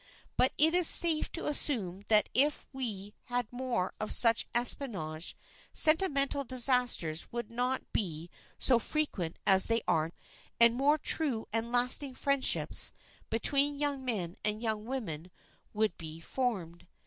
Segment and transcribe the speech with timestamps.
[0.35, 5.37] But it is safe to assume that if we had more of such espionage
[5.73, 10.11] sentimental disasters would not be so frequent as they now are,
[10.59, 12.91] and more true and lasting friendships
[13.29, 15.29] between young men and young women
[15.71, 16.87] would be formed.